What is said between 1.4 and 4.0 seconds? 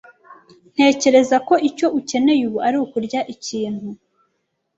ko icyo ukeneye ubu ari ukurya ikintu.